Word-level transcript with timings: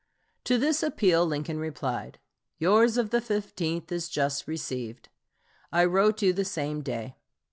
To 0.45 0.57
this 0.57 0.81
appeal 0.81 1.27
Lincoln 1.27 1.59
replied: 1.59 2.17
"Yours 2.57 2.97
of 2.97 3.11
the 3.11 3.21
15th 3.21 3.91
is 3.91 4.09
just 4.09 4.47
received. 4.47 5.09
I 5.71 5.85
wrote 5.85 6.23
you 6.23 6.33
the 6.33 6.43
same 6.43 6.81
day. 6.81 7.17